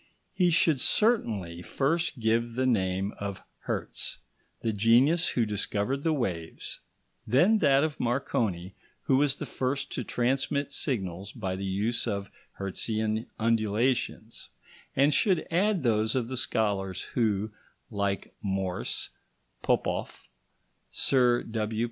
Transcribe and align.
he 0.33 0.49
should 0.49 0.79
certainly 0.81 1.61
first 1.61 2.19
give 2.19 2.55
the 2.55 2.65
name 2.65 3.13
of 3.19 3.43
Hertz, 3.65 4.17
the 4.61 4.73
genius 4.73 5.29
who 5.29 5.45
discovered 5.45 6.01
the 6.01 6.11
waves, 6.11 6.79
then 7.27 7.59
that 7.59 7.83
of 7.83 7.99
Marconi, 7.99 8.73
who 9.03 9.17
was 9.17 9.35
the 9.35 9.45
first 9.45 9.91
to 9.91 10.03
transmit 10.03 10.71
signals 10.71 11.31
by 11.31 11.55
the 11.55 11.65
use 11.65 12.07
of 12.07 12.31
Hertzian 12.59 13.27
undulations, 13.37 14.49
and 14.95 15.13
should 15.13 15.45
add 15.51 15.83
those 15.83 16.15
of 16.15 16.29
the 16.29 16.37
scholars 16.37 17.03
who, 17.13 17.51
like 17.91 18.33
Morse, 18.41 19.11
Popoff, 19.61 20.27
Sir 20.89 21.43
W. 21.43 21.79